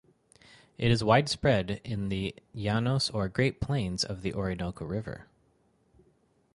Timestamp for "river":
4.83-5.27